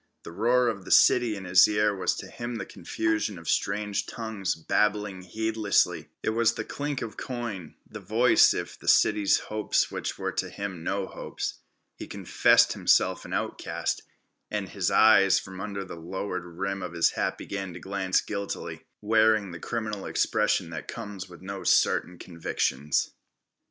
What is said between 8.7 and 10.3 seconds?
the city's hopes which